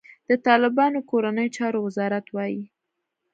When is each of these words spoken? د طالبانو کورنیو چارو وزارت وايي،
د 0.29 0.31
طالبانو 0.47 0.99
کورنیو 1.09 1.53
چارو 1.57 1.79
وزارت 1.87 2.25
وايي، 2.31 2.63